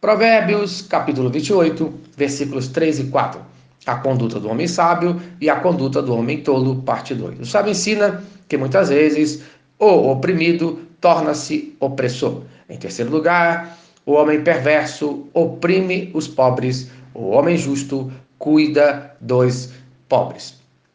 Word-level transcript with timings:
Provérbios, 0.00 0.80
capítulo 0.80 1.28
28, 1.28 1.92
versículos 2.16 2.68
3 2.68 3.00
e 3.00 3.04
4. 3.04 3.38
A 3.84 3.96
conduta 3.96 4.40
do 4.40 4.48
homem 4.48 4.66
sábio 4.66 5.20
e 5.38 5.50
a 5.50 5.56
conduta 5.56 6.00
do 6.00 6.14
homem 6.16 6.40
tolo, 6.40 6.76
parte 6.76 7.14
2. 7.14 7.40
O 7.40 7.44
sábio 7.44 7.72
ensina 7.72 8.24
que 8.48 8.56
muitas 8.56 8.88
vezes 8.88 9.42
o 9.78 10.10
oprimido 10.10 10.80
torna-se 11.02 11.76
opressor. 11.78 12.44
Em 12.66 12.78
terceiro 12.78 13.10
lugar, 13.10 13.76
o 14.06 14.12
homem 14.12 14.42
perverso 14.42 15.28
oprime 15.34 16.10
os 16.14 16.26
pobres, 16.26 16.90
o 17.12 17.32
homem 17.32 17.58
justo 17.58 18.10
cuida 18.38 19.14
dos 19.20 19.68
pobres. 20.08 20.54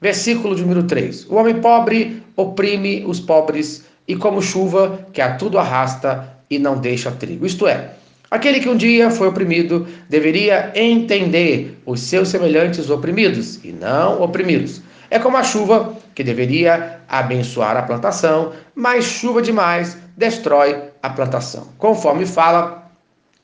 Versículo 0.00 0.54
de 0.54 0.62
número 0.62 0.84
3. 0.84 1.26
O 1.28 1.34
homem 1.34 1.60
pobre 1.60 2.22
oprime 2.34 3.04
os 3.06 3.20
pobres 3.20 3.84
e 4.08 4.16
como 4.16 4.40
chuva 4.40 5.06
que 5.12 5.20
a 5.20 5.36
tudo 5.36 5.58
arrasta 5.58 6.34
e 6.48 6.58
não 6.58 6.78
deixa 6.78 7.10
trigo. 7.10 7.44
Isto 7.44 7.66
é, 7.66 7.95
Aquele 8.30 8.60
que 8.60 8.68
um 8.68 8.76
dia 8.76 9.10
foi 9.10 9.28
oprimido 9.28 9.86
deveria 10.08 10.72
entender 10.74 11.80
os 11.86 12.00
seus 12.00 12.28
semelhantes 12.28 12.90
oprimidos 12.90 13.64
e 13.64 13.70
não 13.70 14.20
oprimidos. 14.20 14.82
É 15.08 15.18
como 15.18 15.36
a 15.36 15.44
chuva 15.44 15.96
que 16.14 16.24
deveria 16.24 17.00
abençoar 17.08 17.76
a 17.76 17.82
plantação, 17.82 18.52
mas 18.74 19.04
chuva 19.04 19.40
demais 19.40 19.96
destrói 20.16 20.82
a 21.00 21.08
plantação. 21.10 21.68
Conforme 21.78 22.26
fala 22.26 22.90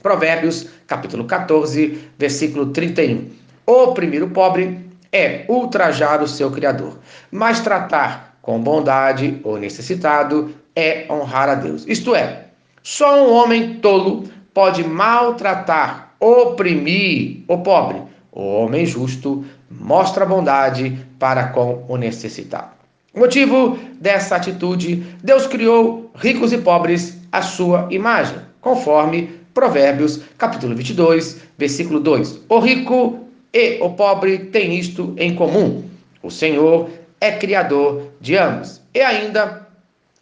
Provérbios, 0.00 0.68
capítulo 0.86 1.24
14, 1.24 1.98
versículo 2.16 2.66
31. 2.66 3.28
Oprimir 3.66 4.22
o 4.22 4.30
pobre 4.30 4.78
é 5.12 5.44
ultrajar 5.48 6.22
o 6.22 6.28
seu 6.28 6.50
Criador, 6.52 6.98
mas 7.32 7.60
tratar 7.60 8.38
com 8.40 8.60
bondade 8.60 9.40
o 9.42 9.56
necessitado 9.56 10.54
é 10.76 11.06
honrar 11.10 11.48
a 11.48 11.54
Deus. 11.56 11.84
Isto 11.88 12.14
é, 12.14 12.44
só 12.82 13.26
um 13.26 13.32
homem 13.32 13.74
tolo 13.80 14.24
pode 14.58 14.82
maltratar, 14.82 16.14
oprimir 16.18 17.44
o 17.46 17.58
pobre. 17.58 18.02
O 18.32 18.42
homem 18.42 18.84
justo 18.84 19.44
mostra 19.70 20.26
bondade 20.26 20.98
para 21.16 21.44
com 21.50 21.84
o 21.86 21.96
necessitado. 21.96 22.70
Motivo 23.14 23.78
dessa 24.00 24.34
atitude, 24.34 24.96
Deus 25.22 25.46
criou 25.46 26.10
ricos 26.16 26.52
e 26.52 26.58
pobres 26.58 27.16
à 27.30 27.40
sua 27.40 27.86
imagem, 27.92 28.38
conforme 28.60 29.30
Provérbios, 29.54 30.22
capítulo 30.36 30.74
22, 30.74 31.40
versículo 31.56 32.00
2. 32.00 32.40
O 32.48 32.58
rico 32.58 33.28
e 33.54 33.78
o 33.80 33.90
pobre 33.90 34.38
têm 34.38 34.76
isto 34.76 35.14
em 35.16 35.36
comum. 35.36 35.84
O 36.20 36.32
Senhor 36.32 36.90
é 37.20 37.30
criador 37.30 38.08
de 38.20 38.36
ambos. 38.36 38.80
E 38.92 39.00
ainda, 39.00 39.67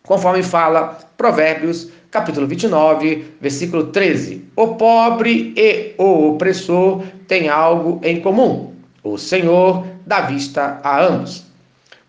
conforme 0.06 0.42
fala 0.42 0.98
Provérbios, 1.16 1.90
capítulo 2.10 2.46
29, 2.46 3.34
versículo 3.40 3.88
13. 3.88 4.44
O 4.56 4.68
pobre 4.68 5.52
e 5.56 5.94
o 5.98 6.30
opressor 6.30 7.02
têm 7.28 7.48
algo 7.48 8.00
em 8.02 8.20
comum. 8.20 8.72
O 9.02 9.18
Senhor 9.18 9.84
dá 10.06 10.22
vista 10.22 10.80
a 10.82 11.04
ambos. 11.04 11.44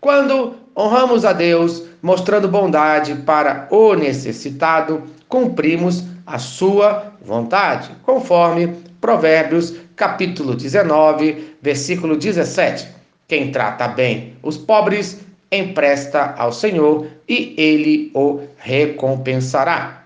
Quando 0.00 0.54
honramos 0.76 1.24
a 1.24 1.32
Deus, 1.32 1.82
mostrando 2.00 2.48
bondade 2.48 3.14
para 3.16 3.66
o 3.70 3.94
necessitado, 3.94 5.02
cumprimos 5.28 6.04
a 6.24 6.38
sua 6.38 7.12
vontade, 7.20 7.90
conforme 8.04 8.68
Provérbios, 9.00 9.74
capítulo 9.96 10.54
19, 10.54 11.56
versículo 11.60 12.16
17. 12.16 12.88
Quem 13.26 13.50
trata 13.50 13.88
bem 13.88 14.36
os 14.42 14.56
pobres 14.56 15.20
empresta 15.50 16.34
ao 16.36 16.52
Senhor 16.52 17.06
e 17.28 17.54
ele 17.56 18.10
o 18.14 18.40
recompensará. 18.56 20.04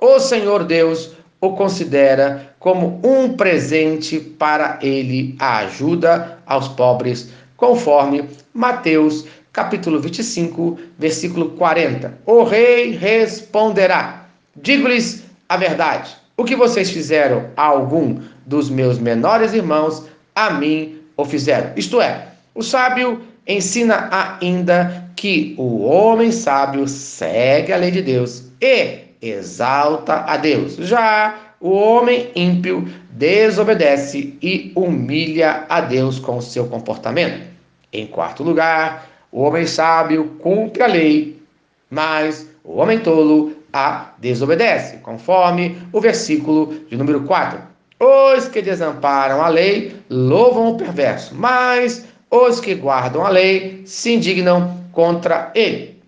O 0.00 0.18
Senhor 0.18 0.64
Deus 0.64 1.12
o 1.40 1.52
considera 1.52 2.54
como 2.58 3.00
um 3.02 3.34
presente 3.36 4.20
para 4.20 4.78
ele 4.82 5.34
a 5.38 5.58
ajuda 5.58 6.38
aos 6.46 6.68
pobres, 6.68 7.30
conforme 7.56 8.28
Mateus 8.52 9.26
capítulo 9.52 10.00
25, 10.00 10.78
versículo 10.98 11.50
40. 11.50 12.18
O 12.26 12.42
rei 12.44 12.92
responderá: 12.92 14.26
Digo-lhes 14.56 15.24
a 15.48 15.56
verdade. 15.56 16.16
O 16.36 16.44
que 16.44 16.56
vocês 16.56 16.90
fizeram 16.90 17.50
a 17.56 17.64
algum 17.64 18.20
dos 18.46 18.70
meus 18.70 18.98
menores 18.98 19.52
irmãos, 19.52 20.06
a 20.34 20.50
mim 20.50 20.98
o 21.16 21.24
fizeram. 21.24 21.72
Isto 21.76 22.00
é, 22.00 22.28
o 22.54 22.62
sábio 22.62 23.22
ensina 23.46 24.08
ainda 24.40 25.10
que 25.16 25.54
o 25.58 25.82
homem 25.84 26.32
sábio 26.32 26.86
segue 26.88 27.72
a 27.72 27.76
lei 27.76 27.90
de 27.90 28.02
Deus 28.02 28.44
e 28.60 29.00
exalta 29.20 30.24
a 30.26 30.36
Deus. 30.36 30.76
Já 30.76 31.34
o 31.60 31.70
homem 31.70 32.30
ímpio 32.34 32.88
desobedece 33.10 34.38
e 34.40 34.72
humilha 34.74 35.66
a 35.68 35.80
Deus 35.80 36.18
com 36.18 36.38
o 36.38 36.42
seu 36.42 36.66
comportamento. 36.66 37.46
Em 37.92 38.06
quarto 38.06 38.42
lugar, 38.42 39.06
o 39.30 39.42
homem 39.42 39.66
sábio 39.66 40.36
cumpre 40.38 40.82
a 40.82 40.86
lei, 40.86 41.42
mas 41.90 42.48
o 42.64 42.78
homem 42.78 42.98
tolo 42.98 43.52
a 43.72 44.12
desobedece, 44.18 44.98
conforme 44.98 45.76
o 45.92 46.00
versículo 46.00 46.74
de 46.88 46.96
número 46.96 47.20
4. 47.22 47.58
Os 48.00 48.48
que 48.48 48.62
desamparam 48.62 49.42
a 49.42 49.48
lei 49.48 49.94
louvam 50.08 50.70
o 50.70 50.76
perverso, 50.78 51.34
mas 51.34 52.06
os 52.30 52.60
que 52.60 52.74
guardam 52.74 53.26
a 53.26 53.28
lei 53.28 53.82
se 53.84 54.14
indignam 54.14 54.84
contra 54.92 55.50
ele. 55.54 55.98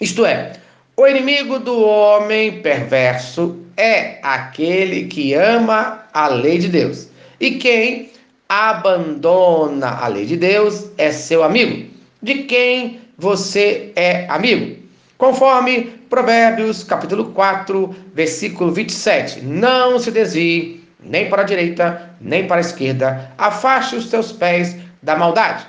Isto 0.00 0.26
é, 0.26 0.54
o 0.96 1.06
inimigo 1.06 1.58
do 1.58 1.80
homem 1.80 2.60
perverso 2.60 3.56
é 3.76 4.18
aquele 4.22 5.04
que 5.04 5.32
ama 5.34 6.04
a 6.12 6.28
lei 6.28 6.58
de 6.58 6.68
Deus. 6.68 7.08
E 7.38 7.52
quem 7.52 8.10
abandona 8.48 9.90
a 9.90 10.08
lei 10.08 10.26
de 10.26 10.36
Deus 10.36 10.90
é 10.98 11.12
seu 11.12 11.42
amigo. 11.42 11.88
De 12.20 12.42
quem 12.42 13.00
você 13.16 13.92
é 13.94 14.26
amigo? 14.28 14.76
Conforme 15.16 16.00
Provérbios, 16.10 16.82
capítulo 16.82 17.26
4, 17.26 17.94
versículo 18.14 18.72
27. 18.72 19.40
Não 19.42 19.98
se 19.98 20.10
desvie 20.10 20.82
nem 21.02 21.28
para 21.30 21.42
a 21.42 21.44
direita, 21.44 22.10
nem 22.20 22.46
para 22.46 22.56
a 22.56 22.60
esquerda. 22.60 23.32
Afaste 23.38 23.96
os 23.96 24.10
teus 24.10 24.32
pés 24.32 24.76
da 25.02 25.16
maldade. 25.16 25.66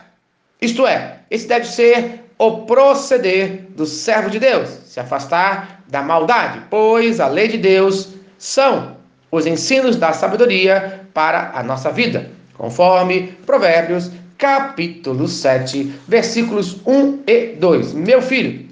Isto 0.62 0.86
é, 0.86 1.20
esse 1.30 1.48
deve 1.48 1.66
ser 1.66 2.22
o 2.38 2.66
proceder 2.66 3.68
do 3.70 3.86
servo 3.86 4.30
de 4.30 4.40
Deus, 4.40 4.70
se 4.86 5.00
afastar 5.00 5.82
da 5.88 6.02
maldade, 6.02 6.62
pois 6.70 7.20
a 7.20 7.28
lei 7.28 7.48
de 7.48 7.58
Deus 7.58 8.16
são 8.38 8.98
os 9.32 9.46
ensinos 9.46 9.96
da 9.96 10.12
sabedoria 10.12 11.02
para 11.14 11.52
a 11.54 11.64
nossa 11.64 11.92
vida, 11.92 12.32
conforme 12.58 13.38
Provérbios, 13.46 14.12
capítulo 14.38 15.28
7, 15.28 15.84
versículos 16.08 16.82
1 16.86 17.24
e 17.28 17.48
2. 17.58 17.94
Meu 17.94 18.22
filho, 18.22 18.68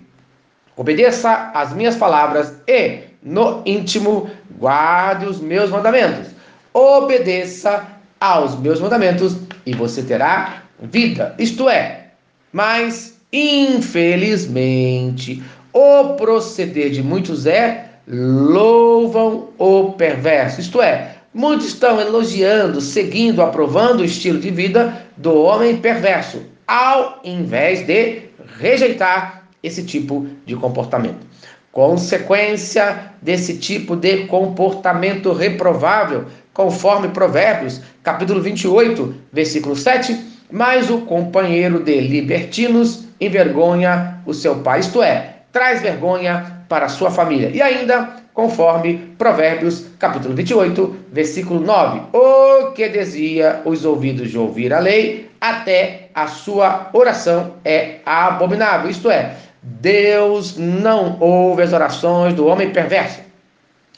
obedeça 0.76 1.52
às 1.54 1.72
minhas 1.74 1.96
palavras 1.96 2.54
e, 2.68 3.02
no 3.22 3.62
íntimo, 3.66 4.30
guarde 4.58 5.26
os 5.26 5.40
meus 5.40 5.70
mandamentos. 5.70 6.28
Obedeça 6.74 7.86
aos 8.20 8.60
meus 8.60 8.80
mandamentos 8.80 9.38
e 9.66 9.74
você 9.74 10.04
terá 10.04 10.64
vida. 10.82 11.36
Isto 11.38 11.70
é, 11.70 12.08
mas 12.52 13.18
infelizmente 13.32 15.42
o 15.72 16.16
proceder 16.16 16.90
de 16.90 17.04
muitos 17.04 17.46
é 17.46 17.86
louvam 18.08 19.50
o 19.58 19.94
perverso. 19.94 20.60
Isto 20.60 20.82
é, 20.82 21.16
muitos 21.34 21.68
estão 21.68 22.02
elogiando, 22.02 22.82
seguindo, 22.82 23.42
aprovando 23.42 24.00
o 24.00 24.06
estilo 24.06 24.40
de 24.40 24.50
vida 24.50 25.06
do 25.16 25.44
homem 25.44 25.78
perverso, 25.78 26.42
ao 26.68 27.20
invés 27.24 27.86
de 27.86 28.24
rejeitar 28.58 29.44
esse 29.62 29.84
tipo 29.84 30.28
de 30.46 30.56
comportamento. 30.56 31.28
Consequência 31.72 33.12
desse 33.22 33.60
tipo 33.60 33.96
de 33.96 34.26
comportamento 34.26 35.32
reprovável, 35.32 36.26
conforme 36.60 37.08
Provérbios, 37.08 37.80
capítulo 38.04 38.42
28, 38.42 39.16
versículo 39.32 39.78
7, 39.78 40.20
mas 40.52 40.90
o 40.90 41.00
companheiro 41.06 41.82
de 41.82 42.02
libertinos 42.02 43.06
envergonha 43.18 44.22
o 44.26 44.34
seu 44.34 44.58
pai, 44.58 44.82
isto 44.82 45.02
é, 45.02 45.36
traz 45.54 45.82
vergonha 45.82 46.66
para 46.68 46.88
a 46.88 46.90
sua 46.90 47.10
família. 47.10 47.50
E 47.54 47.62
ainda, 47.62 48.10
conforme 48.34 49.16
Provérbios, 49.18 49.86
capítulo 49.98 50.36
28, 50.36 50.98
versículo 51.14 51.62
9: 51.62 52.02
O 52.12 52.74
que 52.74 52.90
desvia 52.90 53.62
os 53.64 53.86
ouvidos 53.86 54.30
de 54.30 54.38
ouvir 54.38 54.74
a 54.74 54.80
lei, 54.80 55.32
até 55.40 56.10
a 56.14 56.28
sua 56.28 56.90
oração 56.92 57.54
é 57.64 58.00
abominável. 58.06 58.90
Isto 58.90 59.10
é, 59.10 59.34
Deus 59.64 60.58
não 60.58 61.18
ouve 61.22 61.62
as 61.62 61.72
orações 61.72 62.34
do 62.34 62.48
homem 62.48 62.72
perverso. 62.72 63.22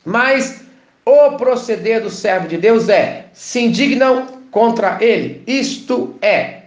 Mas 0.06 0.62
o 1.06 1.32
proceder 1.38 2.02
do 2.02 2.10
servo 2.10 2.48
de 2.48 2.58
Deus 2.58 2.90
é: 2.90 3.26
se 3.34 3.60
indignam 3.60 4.28
contra 4.52 4.98
ele. 5.02 5.44
Isto 5.48 6.16
é, 6.22 6.64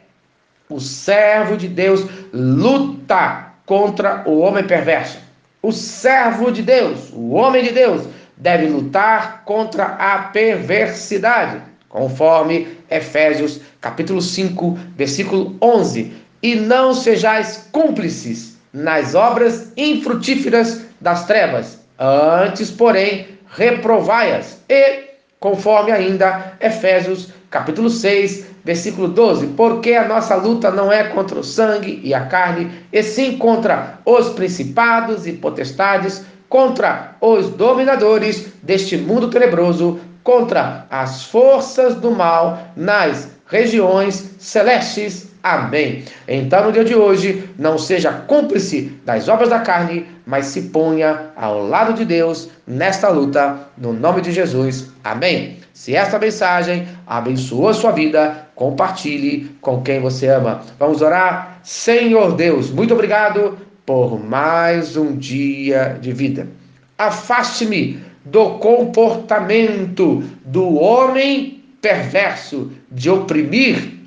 o 0.68 0.80
servo 0.80 1.56
de 1.56 1.68
Deus 1.68 2.04
luta 2.32 3.52
contra 3.66 4.22
o 4.26 4.38
homem 4.38 4.64
perverso. 4.64 5.18
O 5.62 5.72
servo 5.72 6.50
de 6.50 6.62
Deus, 6.62 7.10
o 7.12 7.30
homem 7.30 7.62
de 7.62 7.70
Deus, 7.70 8.06
deve 8.36 8.66
lutar 8.66 9.42
contra 9.44 9.84
a 9.84 10.18
perversidade, 10.18 11.62
conforme 11.88 12.68
Efésios 12.90 13.60
capítulo 13.80 14.20
5, 14.20 14.78
versículo 14.96 15.56
11. 15.62 16.12
E 16.42 16.54
não 16.56 16.92
sejais 16.92 17.68
cúmplices 17.72 18.58
nas 18.72 19.14
obras 19.14 19.72
infrutíferas 19.76 20.82
das 21.00 21.26
trevas, 21.26 21.78
antes, 21.98 22.70
porém, 22.70 23.28
reprovai-as. 23.54 24.60
E, 24.68 25.04
conforme 25.40 25.92
ainda 25.92 26.56
Efésios 26.60 27.32
capítulo 27.50 27.88
6, 27.88 28.46
versículo 28.64 29.08
12, 29.08 29.48
porque 29.48 29.94
a 29.94 30.08
nossa 30.08 30.34
luta 30.34 30.70
não 30.70 30.90
é 30.90 31.04
contra 31.04 31.38
o 31.38 31.44
sangue 31.44 32.00
e 32.02 32.12
a 32.12 32.26
carne, 32.26 32.70
e 32.92 33.02
sim 33.02 33.38
contra 33.38 33.98
os 34.04 34.30
principados 34.30 35.26
e 35.26 35.32
potestades, 35.32 36.24
contra 36.48 37.16
os 37.20 37.50
dominadores 37.50 38.48
deste 38.62 38.96
mundo 38.96 39.28
tenebroso, 39.28 40.00
contra 40.22 40.86
as 40.90 41.24
forças 41.24 41.94
do 41.94 42.10
mal 42.10 42.58
nas 42.74 43.28
regiões 43.46 44.34
celestes. 44.38 45.33
Amém. 45.44 46.04
Então, 46.26 46.64
no 46.64 46.72
dia 46.72 46.86
de 46.86 46.94
hoje, 46.94 47.50
não 47.58 47.76
seja 47.76 48.10
cúmplice 48.10 48.98
das 49.04 49.28
obras 49.28 49.50
da 49.50 49.58
carne, 49.58 50.06
mas 50.24 50.46
se 50.46 50.62
ponha 50.62 51.26
ao 51.36 51.66
lado 51.66 51.92
de 51.92 52.02
Deus 52.06 52.48
nesta 52.66 53.10
luta, 53.10 53.58
no 53.76 53.92
nome 53.92 54.22
de 54.22 54.32
Jesus. 54.32 54.90
Amém. 55.04 55.58
Se 55.74 55.94
esta 55.94 56.18
mensagem 56.18 56.88
abençoou 57.06 57.68
a 57.68 57.74
sua 57.74 57.92
vida, 57.92 58.48
compartilhe 58.54 59.54
com 59.60 59.82
quem 59.82 60.00
você 60.00 60.28
ama. 60.28 60.62
Vamos 60.78 61.02
orar? 61.02 61.58
Senhor 61.62 62.34
Deus, 62.36 62.70
muito 62.70 62.94
obrigado 62.94 63.58
por 63.84 64.18
mais 64.18 64.96
um 64.96 65.14
dia 65.14 65.98
de 66.00 66.10
vida. 66.10 66.48
Afaste-me 66.96 68.02
do 68.24 68.52
comportamento 68.52 70.24
do 70.42 70.76
homem 70.76 71.62
perverso 71.82 72.72
de 72.90 73.10
oprimir 73.10 74.03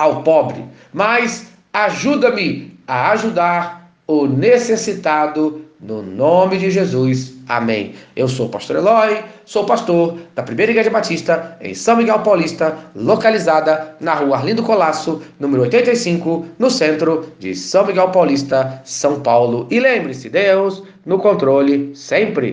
ao 0.00 0.22
pobre, 0.22 0.64
mas 0.92 1.52
ajuda-me 1.72 2.76
a 2.86 3.10
ajudar 3.10 3.92
o 4.06 4.26
necessitado 4.26 5.62
no 5.78 6.02
nome 6.02 6.58
de 6.58 6.70
Jesus. 6.70 7.34
Amém. 7.46 7.94
Eu 8.16 8.28
sou 8.28 8.46
o 8.46 8.48
pastor 8.48 8.76
Eloy, 8.76 9.22
sou 9.44 9.64
pastor 9.64 10.18
da 10.34 10.42
Primeira 10.42 10.72
Igreja 10.72 10.90
Batista 10.90 11.56
em 11.60 11.74
São 11.74 11.96
Miguel 11.96 12.20
Paulista, 12.20 12.76
localizada 12.94 13.94
na 14.00 14.14
rua 14.14 14.36
Arlindo 14.36 14.62
Colasso, 14.62 15.22
número 15.38 15.62
85, 15.62 16.46
no 16.58 16.70
centro 16.70 17.32
de 17.38 17.54
São 17.54 17.86
Miguel 17.86 18.08
Paulista, 18.10 18.80
São 18.84 19.20
Paulo. 19.20 19.66
E 19.70 19.80
lembre-se, 19.80 20.28
Deus 20.28 20.82
no 21.04 21.18
controle 21.18 21.94
sempre. 21.94 22.48